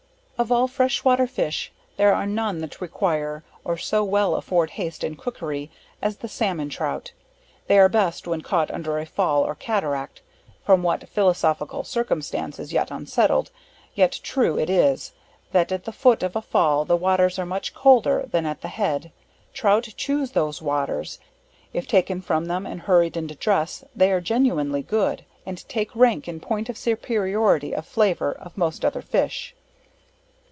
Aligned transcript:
Of 0.41 0.51
all 0.51 0.67
fresh 0.67 1.03
water 1.03 1.27
fish, 1.27 1.71
there 1.97 2.15
are 2.15 2.25
none 2.25 2.61
that 2.61 2.81
require, 2.81 3.43
or 3.63 3.77
so 3.77 4.03
well 4.03 4.33
afford 4.33 4.71
haste 4.71 5.03
in 5.03 5.15
cookery, 5.15 5.69
as 6.01 6.17
the 6.17 6.27
Salmon 6.27 6.67
Trout, 6.67 7.11
they 7.67 7.77
are 7.77 7.87
best 7.87 8.25
when 8.25 8.41
caught 8.41 8.71
under 8.71 8.97
a 8.97 9.05
fall 9.05 9.43
or 9.45 9.53
cateract 9.53 10.23
from 10.65 10.81
what 10.81 11.07
philosophical 11.07 11.83
circumstance 11.83 12.57
is 12.57 12.73
yet 12.73 12.89
unsettled, 12.89 13.51
yet 13.93 14.19
true 14.23 14.57
it 14.57 14.67
is, 14.67 15.11
that 15.51 15.71
at 15.71 15.85
the 15.85 15.91
foot 15.91 16.23
of 16.23 16.35
a 16.35 16.41
fall 16.41 16.85
the 16.85 16.97
waters 16.97 17.37
are 17.37 17.45
much 17.45 17.75
colder 17.75 18.27
than 18.31 18.47
at 18.47 18.61
the 18.61 18.67
head; 18.69 19.11
Trout 19.53 19.89
choose 19.95 20.31
those 20.31 20.59
waters; 20.59 21.19
if 21.71 21.87
taken 21.87 22.19
from 22.19 22.45
them 22.45 22.65
and 22.65 22.81
hurried 22.81 23.15
into 23.15 23.35
dress, 23.35 23.83
they 23.95 24.11
are 24.11 24.19
genuinely 24.19 24.81
good; 24.81 25.23
and 25.45 25.69
take 25.69 25.95
rank 25.95 26.27
in 26.27 26.39
point 26.39 26.67
of 26.67 26.79
superiority 26.79 27.73
of 27.75 27.85
flavor, 27.85 28.31
of 28.31 28.57
most 28.57 28.83
other 28.83 29.03
fish. 29.03 29.53